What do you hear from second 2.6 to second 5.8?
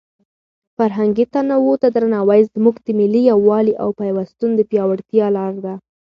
د ملي یووالي او پیوستون د پیاوړتیا لاره ده.